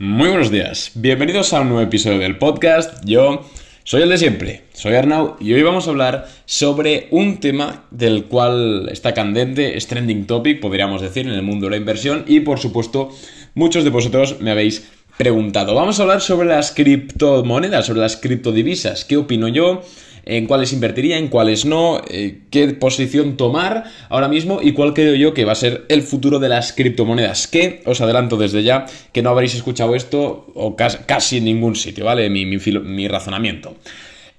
[0.00, 3.04] Muy buenos días, bienvenidos a un nuevo episodio del podcast.
[3.04, 3.44] Yo
[3.82, 8.26] soy el de siempre, soy Arnau y hoy vamos a hablar sobre un tema del
[8.26, 12.38] cual está candente, es trending topic, podríamos decir, en el mundo de la inversión y
[12.38, 13.10] por supuesto
[13.56, 15.74] muchos de vosotros me habéis preguntado.
[15.74, 19.82] Vamos a hablar sobre las criptomonedas, sobre las criptodivisas, qué opino yo,
[20.28, 25.14] en cuáles invertiría, en cuáles no, eh, qué posición tomar ahora mismo y cuál creo
[25.14, 27.46] yo que va a ser el futuro de las criptomonedas.
[27.46, 32.04] Que os adelanto desde ya que no habréis escuchado esto o casi, en ningún sitio,
[32.04, 32.28] ¿vale?
[32.28, 33.74] Mi, mi, razonamiento.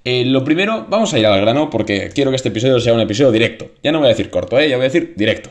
[0.04, 3.00] Eh, lo primero, vamos a ir al grano porque quiero que este episodio sea un
[3.00, 3.72] episodio directo.
[3.82, 4.68] Ya no voy a decir corto, ¿eh?
[4.68, 5.50] ya voy a decir directo.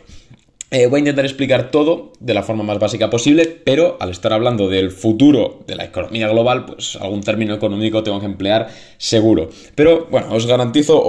[0.71, 4.33] Eh, voy a intentar explicar todo de la forma más básica posible, pero al estar
[4.33, 8.69] hablando del futuro de la economía global, pues algún término económico tengo que emplear
[8.99, 9.49] seguro.
[9.73, 11.01] Pero bueno, os garantizo,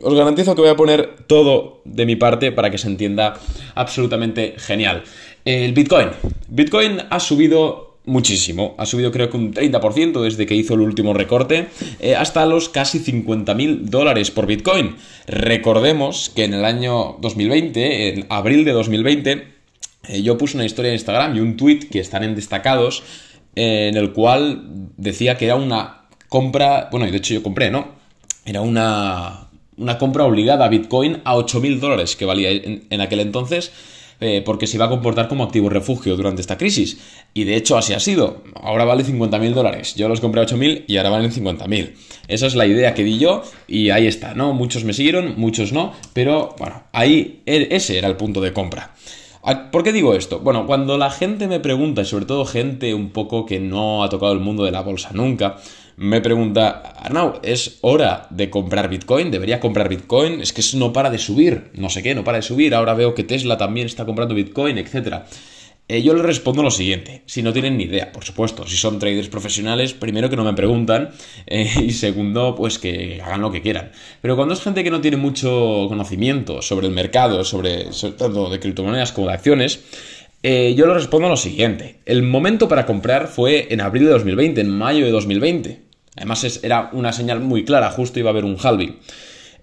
[0.00, 3.34] os garantizo que voy a poner todo de mi parte para que se entienda
[3.74, 5.02] absolutamente genial.
[5.44, 6.10] El Bitcoin.
[6.46, 8.74] Bitcoin ha subido muchísimo.
[8.78, 11.68] Ha subido creo que un 30% desde que hizo el último recorte
[12.00, 14.96] eh, hasta los casi 50.000 dólares por Bitcoin.
[15.26, 19.48] Recordemos que en el año 2020, en abril de 2020,
[20.08, 23.02] eh, yo puse una historia en Instagram y un tweet que están en destacados
[23.54, 24.64] eh, en el cual
[24.96, 27.96] decía que era una compra, bueno, y de hecho yo compré, ¿no?
[28.44, 33.72] Era una, una compra obligada a Bitcoin a 8.000 dólares que valía en aquel entonces.
[34.20, 36.98] Eh, porque se iba a comportar como activo refugio durante esta crisis.
[37.34, 38.42] Y de hecho así ha sido.
[38.54, 39.94] Ahora vale 50.000 dólares.
[39.94, 41.94] Yo los compré a 8.000 y ahora valen 50.000.
[42.26, 44.52] Esa es la idea que di yo y ahí está, ¿no?
[44.54, 48.92] Muchos me siguieron, muchos no, pero bueno, ahí e, ese era el punto de compra.
[49.70, 50.40] ¿Por qué digo esto?
[50.40, 54.10] Bueno, cuando la gente me pregunta, y sobre todo gente un poco que no ha
[54.10, 55.56] tocado el mundo de la bolsa nunca,
[55.98, 59.32] me pregunta, Arnau, ¿es hora de comprar Bitcoin?
[59.32, 60.40] ¿Debería comprar Bitcoin?
[60.40, 63.16] Es que no para de subir, no sé qué, no para de subir, ahora veo
[63.16, 65.24] que Tesla también está comprando Bitcoin, etc.
[65.88, 69.00] Eh, yo le respondo lo siguiente, si no tienen ni idea, por supuesto, si son
[69.00, 71.10] traders profesionales, primero que no me preguntan
[71.48, 73.90] eh, y segundo, pues que hagan lo que quieran.
[74.22, 77.86] Pero cuando es gente que no tiene mucho conocimiento sobre el mercado, sobre,
[78.16, 79.80] tanto de criptomonedas como de acciones,
[80.44, 81.98] eh, yo le respondo lo siguiente.
[82.06, 85.87] El momento para comprar fue en abril de 2020, en mayo de 2020.
[86.18, 88.98] Además era una señal muy clara, justo iba a haber un halving.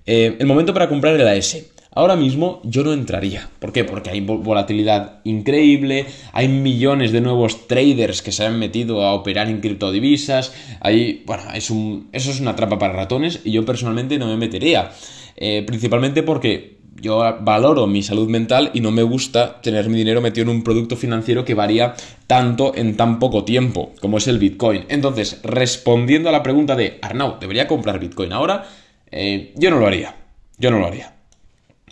[0.05, 1.75] Eh, el momento para comprar era ese.
[1.91, 3.49] Ahora mismo yo no entraría.
[3.59, 3.85] ¿Por qué?
[3.85, 9.47] Porque hay volatilidad increíble, hay millones de nuevos traders que se han metido a operar
[9.47, 10.53] en criptodivisas.
[10.81, 14.35] Hay, bueno, es un, eso es una trampa para ratones y yo personalmente no me
[14.35, 14.91] metería.
[15.37, 20.21] Eh, principalmente porque yo valoro mi salud mental y no me gusta tener mi dinero
[20.21, 21.93] metido en un producto financiero que varía
[22.25, 24.85] tanto en tan poco tiempo como es el Bitcoin.
[24.87, 28.65] Entonces, respondiendo a la pregunta de Arnau, ¿debería comprar Bitcoin ahora?
[29.11, 30.15] Eh, yo no lo haría.
[30.57, 31.13] Yo no lo haría.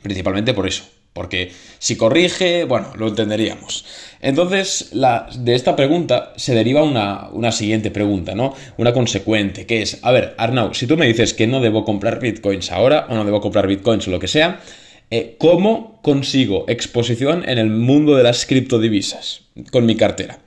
[0.01, 0.85] Principalmente por eso.
[1.11, 3.85] Porque si corrige, bueno, lo entenderíamos.
[4.19, 8.55] Entonces, de esta pregunta se deriva una, una, siguiente pregunta, ¿no?
[8.77, 12.19] Una consecuente, que es, a ver, Arnau, si tú me dices que no debo comprar
[12.19, 14.59] bitcoins ahora, o no debo comprar bitcoins o lo que sea,
[15.15, 19.41] eh, ¿Cómo consigo exposición en el mundo de las criptodivisas
[19.71, 20.39] con mi cartera?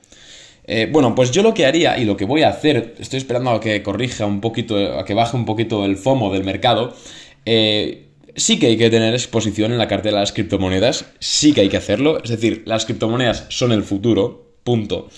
[0.64, 3.52] Eh, bueno, pues yo lo que haría y lo que voy a hacer, estoy esperando
[3.52, 6.96] a que corrija un poquito, a que baje un poquito el FOMO del mercado.
[7.44, 11.60] Eh, sí que hay que tener exposición en la cartera de las criptomonedas, sí que
[11.60, 15.08] hay que hacerlo, es decir, las criptomonedas son el futuro, punto.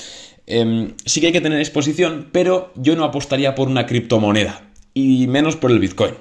[0.47, 5.27] Em, sí que hay que tener exposición, pero yo no apostaría por una criptomoneda, y
[5.27, 6.13] menos por el Bitcoin.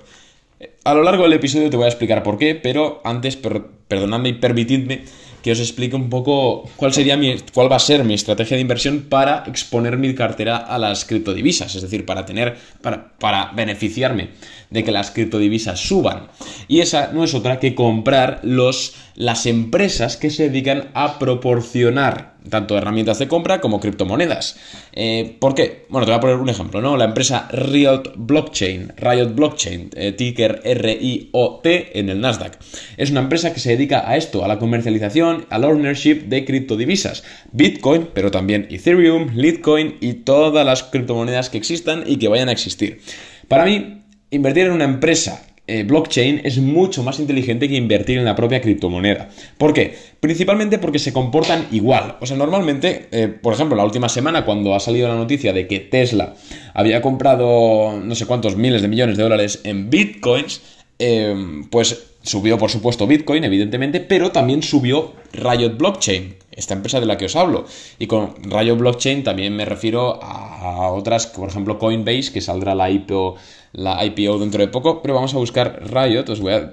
[0.84, 4.34] A lo largo del episodio te voy a explicar por qué, pero antes, perdonadme y
[4.34, 5.04] permitidme
[5.44, 8.62] que os explique un poco cuál sería mi, cuál va a ser mi estrategia de
[8.62, 14.32] inversión para exponer mi cartera a las criptodivisas, es decir, para tener, para, para beneficiarme
[14.70, 16.28] de que las criptodivisas suban.
[16.68, 22.37] Y esa no es otra que comprar los, las empresas que se dedican a proporcionar
[22.50, 24.58] tanto herramientas de compra como criptomonedas.
[24.94, 25.86] Eh, ¿Por qué?
[25.90, 26.98] Bueno, te voy a poner un ejemplo, ¿no?
[26.98, 32.58] La empresa Riot Blockchain, Riot Blockchain, eh, ticker R-I-O-T en el Nasdaq.
[32.98, 37.24] Es una empresa que se dedica a esto, a la comercialización, al ownership de criptodivisas.
[37.52, 42.52] Bitcoin, pero también Ethereum, Litecoin y todas las criptomonedas que existan y que vayan a
[42.54, 43.02] existir.
[43.48, 48.26] Para mí, invertir en una empresa eh, blockchain es mucho más inteligente que invertir en
[48.26, 49.30] la propia criptomoneda.
[49.58, 49.96] ¿Por qué?
[50.20, 52.16] Principalmente porque se comportan igual.
[52.22, 55.68] O sea, normalmente, eh, por ejemplo, la última semana cuando ha salido la noticia de
[55.68, 56.36] que Tesla
[56.74, 60.62] había comprado no sé cuántos miles de millones de dólares en bitcoins,
[61.00, 61.36] eh,
[61.70, 67.18] pues subió por supuesto Bitcoin, evidentemente, pero también subió Riot Blockchain, esta empresa de la
[67.18, 67.66] que os hablo.
[68.00, 72.90] Y con Riot Blockchain también me refiero a otras, por ejemplo Coinbase, que saldrá la
[72.90, 73.36] IPO
[73.74, 76.72] la IPO dentro de poco, pero vamos a buscar Riot, os voy a,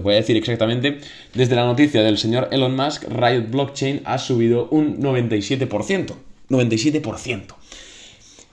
[0.00, 0.98] voy a decir exactamente,
[1.34, 6.14] desde la noticia del señor Elon Musk, Riot Blockchain ha subido un 97%.
[6.48, 7.54] 97%.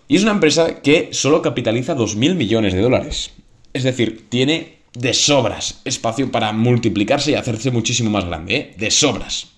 [0.08, 3.32] Y es una empresa que solo capitaliza 2.000 millones de dólares.
[3.74, 8.74] Es decir, tiene de sobras espacio para multiplicarse y hacerse muchísimo más grande, ¿eh?
[8.78, 9.55] de sobras.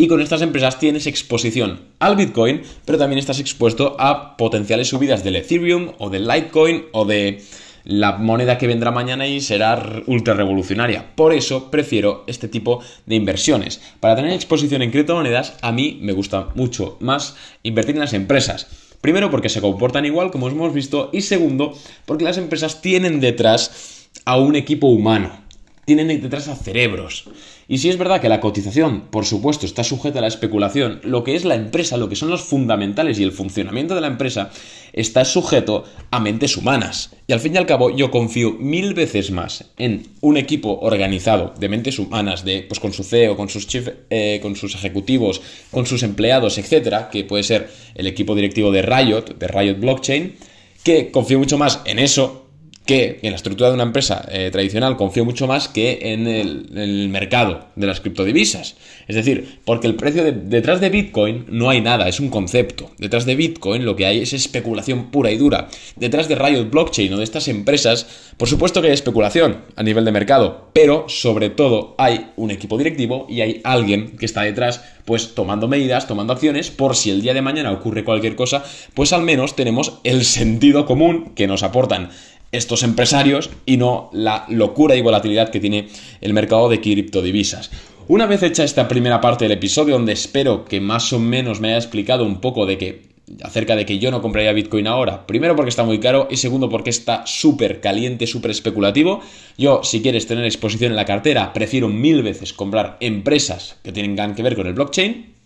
[0.00, 5.24] Y con estas empresas tienes exposición al Bitcoin, pero también estás expuesto a potenciales subidas
[5.24, 7.42] del Ethereum o del Litecoin o de
[7.82, 11.16] la moneda que vendrá mañana y será ultra revolucionaria.
[11.16, 13.80] Por eso prefiero este tipo de inversiones.
[13.98, 17.34] Para tener exposición en criptomonedas, a mí me gusta mucho más
[17.64, 18.68] invertir en las empresas.
[19.00, 24.10] Primero porque se comportan igual, como hemos visto, y segundo porque las empresas tienen detrás
[24.24, 25.47] a un equipo humano
[25.88, 27.24] tienen detrás a cerebros.
[27.66, 31.24] Y si es verdad que la cotización, por supuesto, está sujeta a la especulación, lo
[31.24, 34.50] que es la empresa, lo que son los fundamentales y el funcionamiento de la empresa,
[34.92, 37.16] está sujeto a mentes humanas.
[37.26, 41.54] Y al fin y al cabo, yo confío mil veces más en un equipo organizado
[41.58, 43.66] de mentes humanas, de, pues con su CEO, con sus,
[44.10, 45.40] eh, con sus ejecutivos,
[45.70, 50.36] con sus empleados, etcétera, que puede ser el equipo directivo de Riot, de Riot Blockchain,
[50.84, 52.47] que confío mucho más en eso
[52.88, 57.10] que en la estructura de una empresa eh, tradicional confío mucho más que en el,
[57.10, 58.76] mercado de las criptodivisas.
[59.06, 62.90] Es decir, porque el precio detrás de Bitcoin no hay nada, es un concepto.
[62.96, 65.68] Detrás de Bitcoin lo que hay es especulación pura y dura.
[65.96, 68.06] Detrás de Riot Blockchain o de estas empresas,
[68.38, 72.78] por supuesto que hay especulación a nivel de mercado, pero sobre todo hay un equipo
[72.78, 77.22] directivo y hay alguien que está detrás pues tomando medidas, tomando acciones, por si el
[77.22, 78.62] día de mañana ocurre cualquier cosa,
[78.92, 82.10] pues al menos tenemos el sentido común que nos aportan
[82.52, 85.88] estos empresarios y no la locura y volatilidad que tiene
[86.20, 87.70] el mercado de criptodivisas.
[88.08, 91.68] Una vez hecha esta primera parte del episodio, donde espero que más o menos me
[91.68, 93.08] haya explicado un poco de que
[93.42, 95.26] acerca de que yo no compraría Bitcoin ahora.
[95.26, 99.20] Primero porque está muy caro y segundo porque está súper caliente, súper especulativo.
[99.58, 104.34] Yo, si quieres tener exposición en la cartera, prefiero mil veces comprar empresas que tengan
[104.34, 105.37] que ver con el blockchain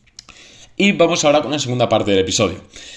[0.76, 2.56] y vamos ahora con la segunda parte del episodio.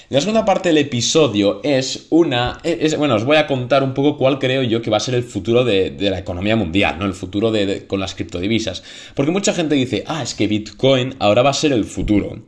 [0.10, 2.60] La segunda parte del episodio es una...
[2.98, 5.24] bueno, os voy a contar un poco cuál creo yo que va a ser el
[5.24, 7.06] futuro de, la economía mundial, ¿no?
[7.06, 8.84] El futuro de, con las criptodivisas.
[9.14, 12.40] Porque mucha gente dice, ah, es que Bitcoin ahora va a ser el futuro.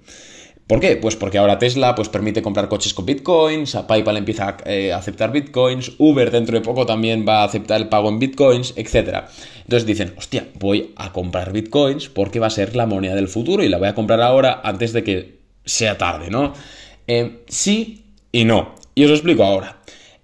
[0.67, 0.97] ¿Por qué?
[0.97, 5.31] Pues porque ahora Tesla pues, permite comprar coches con bitcoins, PayPal empieza eh, a aceptar
[5.31, 9.23] bitcoins, Uber dentro de poco también va a aceptar el pago en bitcoins, etc.
[9.63, 13.63] Entonces dicen, hostia, voy a comprar bitcoins porque va a ser la moneda del futuro
[13.63, 16.53] y la voy a comprar ahora antes de que sea tarde, ¿no?
[17.07, 18.03] Eh, sí
[18.33, 18.75] y no.
[18.93, 19.79] Y os lo explico ahora.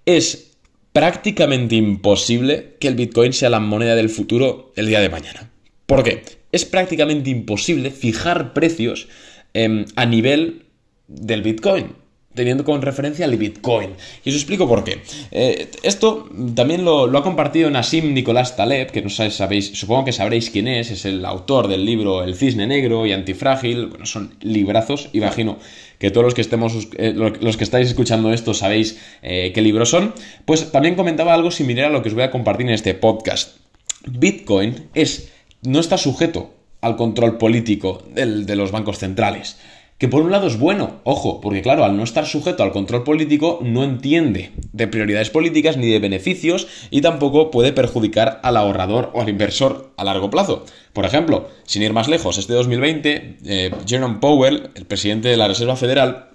[0.06, 0.58] Es
[0.92, 5.52] prácticamente imposible que el bitcoin sea la moneda del futuro el día de mañana.
[5.86, 6.24] ¿Por qué?
[6.52, 9.08] Es prácticamente imposible fijar precios
[9.54, 10.66] Em, a nivel
[11.08, 12.04] del Bitcoin
[12.34, 13.92] teniendo como referencia el Bitcoin.
[14.24, 15.02] Y os explico por qué.
[15.32, 20.50] Eh, esto también lo, ha compartido Nassim Nicolás Taleb, que no sabéis, supongo que sabréis
[20.50, 25.10] quién es, es el autor del libro El Cisne Negro y Antifrágil, bueno, son librazos,
[25.14, 25.58] imagino
[26.00, 29.90] que todos los que estemos, eh, los que estáis escuchando esto sabéis eh, qué libros
[29.90, 30.14] son,
[30.46, 33.58] pues también comentaba algo similar a lo que os voy a compartir en este podcast.
[34.06, 35.30] Bitcoin es,
[35.62, 36.54] no está sujeto
[36.84, 39.58] al control político de los bancos centrales.
[39.98, 43.04] Que por un lado es bueno, ojo, porque claro, al no estar sujeto al control
[43.04, 49.12] político no entiende de prioridades políticas ni de beneficios y tampoco puede perjudicar al ahorrador
[49.14, 50.66] o al inversor a largo plazo.
[50.92, 55.48] Por ejemplo, sin ir más lejos, este 2020, eh, Jerome Powell, el presidente de la
[55.48, 56.32] Reserva Federal,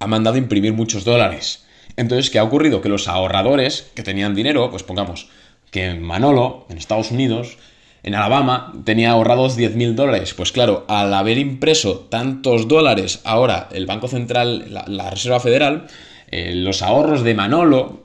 [0.00, 1.64] ha mandado imprimir muchos dólares.
[1.96, 2.80] Entonces, ¿qué ha ocurrido?
[2.80, 5.28] Que los ahorradores que tenían dinero, pues pongamos
[5.70, 7.58] que Manolo, en Estados Unidos,
[8.06, 10.32] en Alabama tenía ahorrados 10.000 dólares.
[10.32, 15.88] Pues claro, al haber impreso tantos dólares ahora el Banco Central, la, Reserva Federal,
[16.30, 18.02] eh, los ahorros de Manolo,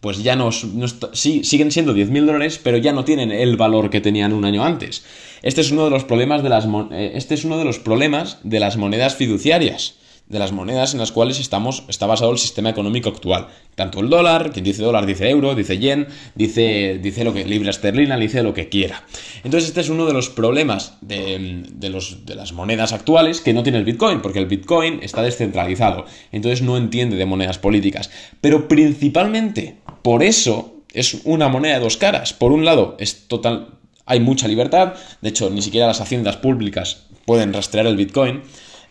[0.00, 4.00] pues ya no, sí, siguen siendo 10.000 dólares, pero ya no tienen el valor que
[4.00, 5.04] tenían un año antes.
[5.42, 8.38] Este es uno de los problemas de las, eh, este es uno de los problemas
[8.44, 12.70] de las monedas fiduciarias de las monedas en las cuales estamos, está basado el sistema
[12.70, 13.48] económico actual.
[13.74, 17.70] Tanto el dólar, quien dice dólar dice euro, dice yen, dice, dice lo que libra
[17.70, 19.04] esterlina, dice lo que quiera.
[19.44, 23.62] Entonces este es uno de los problemas de, los, de las monedas actuales que no
[23.62, 28.10] tiene el Bitcoin, porque el Bitcoin está descentralizado, entonces no entiende de monedas políticas.
[28.40, 32.32] Pero principalmente por eso es una moneda de dos caras.
[32.32, 33.74] Por un lado, es total,
[34.06, 38.42] hay mucha libertad, de hecho ni siquiera las haciendas públicas pueden rastrear el Bitcoin.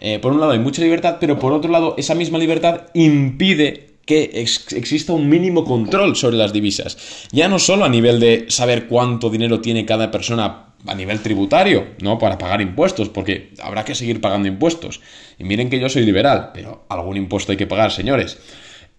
[0.05, 3.93] Eh, por un lado hay mucha libertad, pero por otro lado esa misma libertad impide
[4.05, 6.98] que exista un mínimo control sobre las divisas.
[7.31, 11.88] Ya no solo a nivel de saber cuánto dinero tiene cada persona a nivel tributario,
[12.01, 12.19] ¿no?
[12.19, 15.00] Para pagar impuestos, porque habrá que seguir pagando impuestos.
[15.39, 18.38] Y miren que yo soy liberal, pero algún impuesto hay que pagar, señores.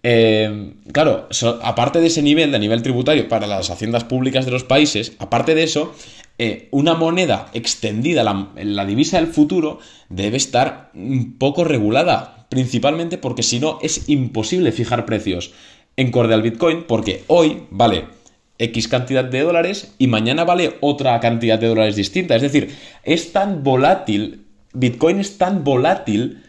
[0.01, 1.27] Eh, claro,
[1.61, 5.53] aparte de ese nivel, de nivel tributario para las haciendas públicas de los países, aparte
[5.53, 5.93] de eso,
[6.37, 13.43] eh, una moneda extendida, la, divisa del futuro, debe estar un poco regulada principalmente porque
[13.43, 15.53] si no es imposible fijar precios
[15.95, 18.05] en corde al Bitcoin, porque hoy vale
[18.57, 22.35] X cantidad de dólares y mañana vale otra cantidad de dólares distinta.
[22.35, 26.43] Es decir, es tan volátil, Bitcoin es tan volátil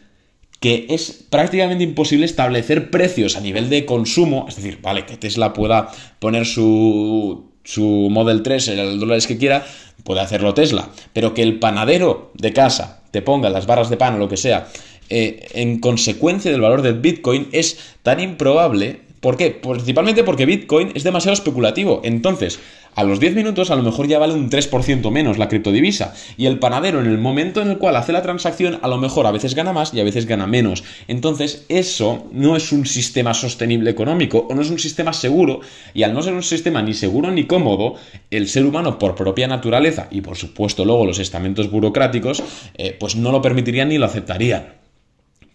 [0.60, 5.52] que es prácticamente imposible establecer precios a nivel de consumo, es decir, vale, que Tesla
[5.52, 9.66] pueda poner su, su Model 3 en el dólares que quiera,
[10.04, 14.14] puede hacerlo Tesla, pero que el panadero de casa te ponga las barras de pan
[14.14, 14.68] o lo que sea
[15.08, 19.50] eh, en consecuencia del valor del Bitcoin es tan improbable ¿Por qué?
[19.50, 22.00] Principalmente porque Bitcoin es demasiado especulativo.
[22.04, 22.60] Entonces,
[22.96, 26.14] a los 10 minutos a lo mejor ya vale un 3% menos la criptodivisa.
[26.36, 29.26] Y el panadero en el momento en el cual hace la transacción a lo mejor
[29.26, 30.82] a veces gana más y a veces gana menos.
[31.06, 35.60] Entonces, eso no es un sistema sostenible económico o no es un sistema seguro.
[35.92, 37.96] Y al no ser un sistema ni seguro ni cómodo,
[38.30, 42.42] el ser humano por propia naturaleza y por supuesto luego los estamentos burocráticos,
[42.76, 44.85] eh, pues no lo permitirían ni lo aceptarían.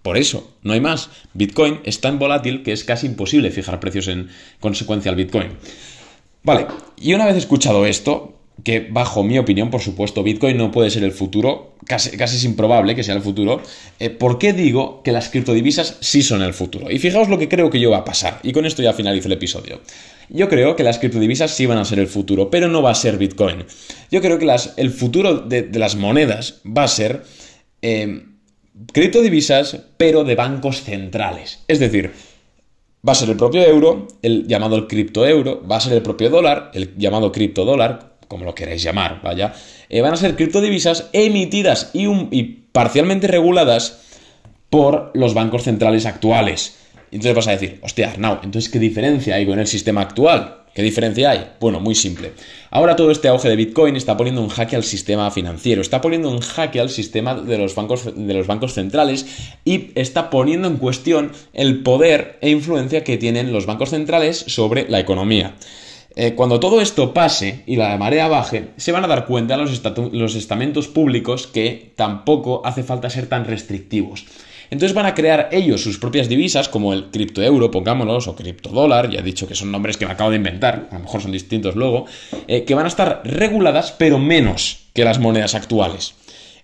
[0.02, 1.10] Por eso, no hay más.
[1.34, 4.30] Bitcoin es tan volátil que es casi imposible fijar precios en
[4.60, 5.50] consecuencia al Bitcoin.
[6.44, 6.68] Vale,
[7.00, 11.04] y una vez escuchado esto, que bajo mi opinión, por supuesto, Bitcoin no puede ser
[11.04, 13.62] el futuro, casi, casi es improbable que sea el futuro,
[14.00, 16.90] eh, ¿por qué digo que las criptodivisas sí son el futuro?
[16.90, 19.28] Y fijaos lo que creo que yo va a pasar, y con esto ya finalizo
[19.28, 19.82] el episodio.
[20.30, 22.96] Yo creo que las criptodivisas sí van a ser el futuro, pero no va a
[22.96, 23.66] ser Bitcoin.
[24.10, 27.24] Yo creo que el futuro de, las monedas va a ser...
[27.82, 28.31] Eh,
[28.92, 31.64] criptodivisas, pero de bancos centrales.
[31.68, 32.12] Es decir,
[33.08, 36.30] va a ser el propio euro, el llamado el criptoeuro, va a ser el propio
[36.30, 39.54] dólar, el llamado criptodólar, como lo queréis llamar, vaya.
[39.90, 44.04] Eh, van a ser criptodivisas emitidas y, parcialmente reguladas
[44.70, 46.78] por los bancos centrales actuales.
[47.12, 50.61] Entonces vas a decir, hostia, Arnau, entonces ¿qué diferencia hay con el sistema actual?
[50.74, 51.52] ¿Qué diferencia hay?
[51.60, 52.32] Bueno, muy simple.
[52.70, 56.30] Ahora todo este auge de Bitcoin está poniendo un jaque al sistema financiero, está poniendo
[56.30, 59.26] un jaque al sistema de los bancos, de los bancos centrales
[59.66, 64.90] y está poniendo en cuestión el poder e influencia que tienen los bancos centrales sobre
[64.90, 65.56] la economía.
[66.16, 69.82] Eh, cuando todo esto pase y la marea baje, se van a dar cuenta los,
[70.14, 74.26] los estamentos públicos que tampoco hace falta ser tan restrictivos.
[74.72, 79.20] Entonces van a crear ellos sus propias divisas, como el criptoeuro, pongámonos, o criptodólar, ya
[79.20, 81.76] he dicho que son nombres que me acabo de inventar, a lo mejor son distintos
[81.76, 82.06] luego,
[82.48, 86.16] eh, que van a estar reguladas, pero menos que las monedas actuales.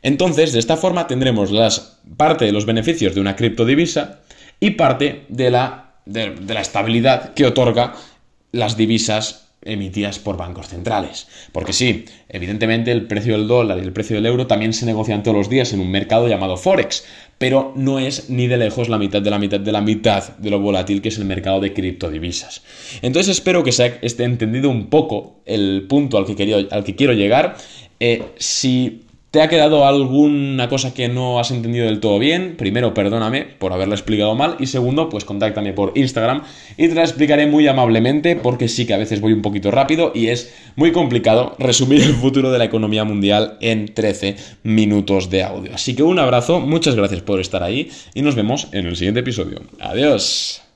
[0.02, 4.22] Entonces, de esta forma tendremos las, parte de los beneficios de una criptodivisa
[4.62, 7.94] y parte de la, de la estabilidad que otorga
[8.54, 11.28] las divisas emitidas por bancos centrales.
[11.52, 15.24] Porque sí, evidentemente el precio del dólar y el precio del euro también se negocian
[15.24, 17.06] todos los días en un mercado llamado Forex,
[17.38, 20.50] pero no es ni de lejos la mitad de la mitad de la mitad de
[20.50, 22.64] lo volátil que es el mercado de criptodivisas.
[23.02, 27.14] Entonces espero que se esté entendido un poco el punto al que, al que quiero
[27.14, 27.58] llegar.
[28.00, 32.56] Eh, si ¿Te ha quedado alguna cosa que no has entendido del todo bien?
[32.58, 34.56] Primero, perdóname por haberlo explicado mal.
[34.58, 36.44] Y segundo, pues contáctame por Instagram
[36.78, 40.14] y te la explicaré muy amablemente porque sí que a veces voy un poquito rápido
[40.16, 45.44] y es muy complicado resumir el futuro de la economía mundial en 13 minutos de
[45.44, 45.74] audio.
[45.74, 49.20] Así que un abrazo, muchas gracias por estar ahí y nos vemos en el siguiente
[49.20, 49.62] episodio.
[49.82, 50.67] Adiós.